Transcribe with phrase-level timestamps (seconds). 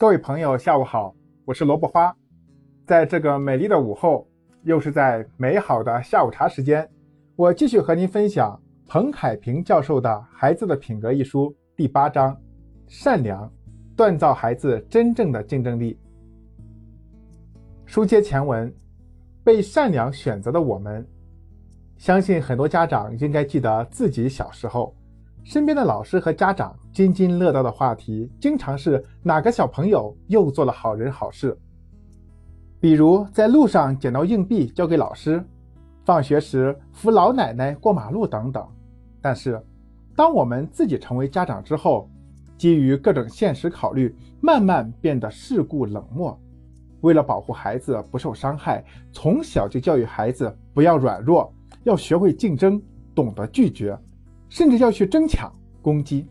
[0.00, 2.16] 各位朋友，下午好，我是萝卜花。
[2.86, 4.26] 在这个美丽的午后，
[4.62, 6.88] 又是在美好的下午茶时间，
[7.36, 8.58] 我继续和您分享
[8.88, 12.34] 彭海平教授的《孩子的品格》一书第八章：
[12.88, 13.52] 善良，
[13.94, 15.98] 锻造孩子真正的竞争力。
[17.84, 18.74] 书接前文，
[19.44, 21.06] 被善良选择的我们，
[21.98, 24.96] 相信很多家长应该记得自己小时候。
[25.42, 31.56] 身边的老师和家长津津乐道的话题，经常是哪个小朋友又做了好人好事。
[32.78, 35.44] 比如在路上捡到硬币交给老师，
[36.04, 38.66] 放学时扶老奶奶过马路等等。
[39.20, 39.62] 但是，
[40.16, 42.08] 当我们自己成为家长之后，
[42.56, 46.38] 基于各种现实考虑，慢慢变得世故冷漠。
[47.00, 51.52] 为了保护孩子不受伤害，从小就教育孩子不要软弱，
[51.84, 52.80] 要学会竞争，
[53.14, 53.98] 懂得拒绝。
[54.50, 55.50] 甚至要去争抢、
[55.80, 56.26] 攻击，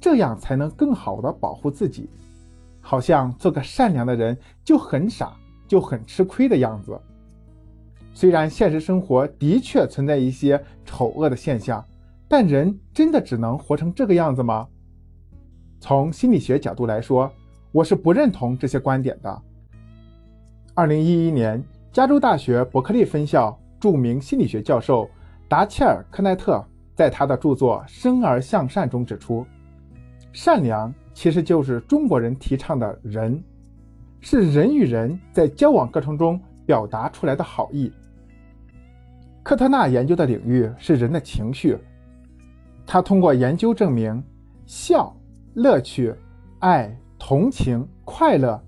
[0.00, 2.08] 这样才能更好的保护自己。
[2.80, 6.98] 好像做个善良的人就很傻，就很吃亏的样子。
[8.14, 11.84] 虽然现实生活的确存在一些丑恶的现象，
[12.28, 14.68] 但人真的只能活成这个样子吗？
[15.80, 17.30] 从心理学角度来说，
[17.72, 19.42] 我是不认同这些观点的。
[20.74, 25.08] 二零一一年，加州大学伯克利分校著名心理学教授
[25.48, 26.64] 达切尔·科奈特。
[26.98, 29.46] 在他的著作《生而向善》中指出，
[30.32, 33.40] 善良其实就是中国人提倡的仁，
[34.20, 37.92] 是人与人在交往过程中表达出来的好意。
[39.44, 41.78] 科特纳研究的领域是人的情绪，
[42.84, 44.20] 他通过研究证明，
[44.66, 45.16] 笑、
[45.54, 46.12] 乐趣、
[46.58, 48.60] 爱、同情、快乐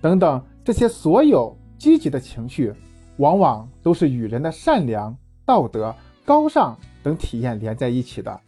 [0.00, 2.74] 等等这些所有积极的情绪，
[3.18, 6.76] 往往都是与人的善良、道德、高尚。
[7.06, 8.40] 等体验连在一起的，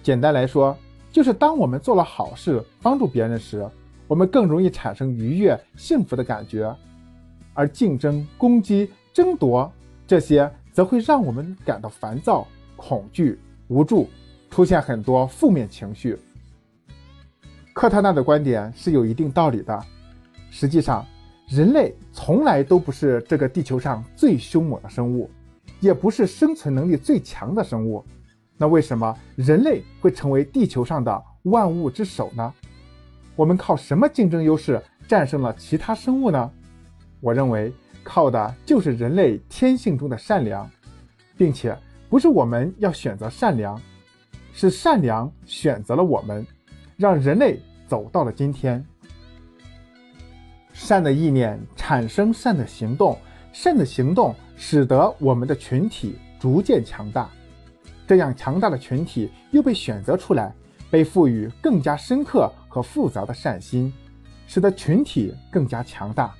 [0.00, 0.78] 简单来说，
[1.10, 3.68] 就是当我们做了好事，帮助别人时，
[4.06, 6.72] 我们更容易产生愉悦、幸福的感觉；
[7.52, 9.68] 而竞争、攻击、争夺
[10.06, 14.08] 这些，则会让我们感到烦躁、恐惧、无助，
[14.52, 16.16] 出现很多负面情绪。
[17.72, 19.84] 科特纳的观点是有一定道理的。
[20.48, 21.04] 实际上，
[21.48, 25.28] 人类从来都不是这个地球上最凶猛的生物。
[25.84, 28.02] 也不是生存能力最强的生物，
[28.56, 32.54] 那为什么人类会成为地球上的万物之首呢？
[33.36, 36.50] 我们靠什么竞争优势战胜了其他生物呢？
[37.20, 37.70] 我认为
[38.02, 40.70] 靠的就是人类天性中的善良，
[41.36, 41.76] 并且
[42.08, 43.78] 不是我们要选择善良，
[44.54, 46.46] 是善良选择了我们，
[46.96, 48.82] 让人类走到了今天。
[50.72, 53.18] 善的意念产生善的行动。
[53.52, 57.28] 善的行动使得我们的群体逐渐强大，
[58.06, 60.54] 这样强大的群体又被选择出来，
[60.90, 63.92] 被赋予更加深刻和复杂的善心，
[64.46, 66.34] 使得群体更加强大。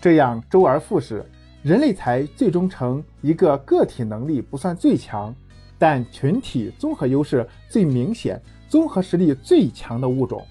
[0.00, 1.24] 这样周而复始，
[1.62, 5.34] 人类才最终成一个个体能力不算最强，
[5.78, 10.44] 但群体综合优势最明显、综合实力最强的物种。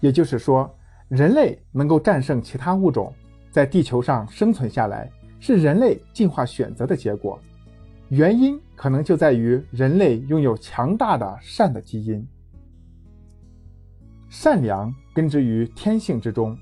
[0.00, 0.72] 也就是说，
[1.08, 3.12] 人类能够战胜其他物种。
[3.50, 7.38] 在地球上生存下来是人类进化选择的结果，
[8.08, 12.26] 原因可能就在于人类拥有强大的善的基因。
[14.28, 16.56] 善良根植于天性之中。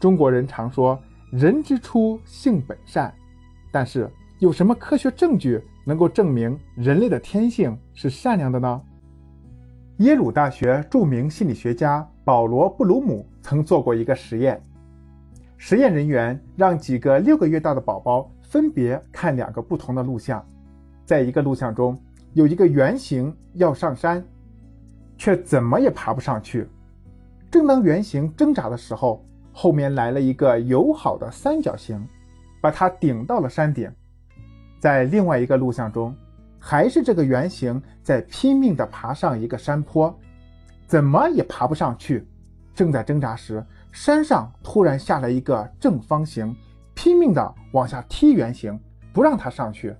[0.00, 3.12] 中国人常说“人之初，性本善”，
[3.72, 8.80] 但是有什么科学证据能够证明人类的天性是善良的呢？
[9.98, 14.62] 耶鲁大学著名心理学家保罗·布鲁姆曾做过一个实验。
[15.60, 20.42] 实验人员让几个六个月大的宝宝分别看两个不同的录像，
[21.04, 22.00] 在一个录像中，
[22.32, 24.24] 有一个圆形要上山，
[25.16, 26.66] 却怎么也爬不上去。
[27.50, 32.06] 正当圆形挣扎的时候，后面来了一个友好的三角形，
[32.60, 33.90] 把它顶到了山顶。
[34.78, 36.14] 在另外一个录像中，
[36.60, 40.16] 还是这个圆形在拼命地爬上一个山坡，
[40.86, 42.24] 怎么也爬不上去。
[42.74, 43.64] 正在挣扎时，
[44.00, 46.54] 山上突然下来一个正方形，
[46.94, 48.78] 拼命地往下踢圆形，
[49.12, 49.92] 不让它上去。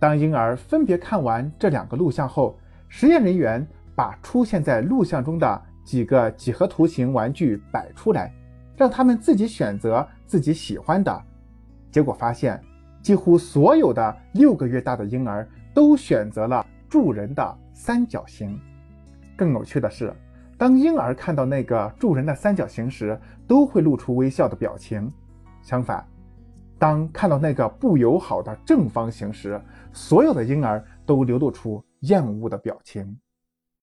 [0.00, 2.58] 当婴儿分别看完这两个录像后，
[2.88, 3.64] 实验人员
[3.94, 8.34] 把出现在录像中的几个几何图形玩具摆出来，
[8.76, 11.22] 让他们自己选择自己喜欢的。
[11.92, 12.60] 结果发现，
[13.00, 18.60] 几乎所有的六个月大的婴儿都选择了助人的三角形。
[19.36, 20.12] 更有趣的是。
[20.58, 25.10] 当婴儿看到那个助人的三角形时，都会露出微笑的表情。
[25.62, 26.04] 相反，
[26.78, 29.60] 当看到那个不友好的正方形时，
[29.92, 33.16] 所有的婴儿都流露出厌恶的表情。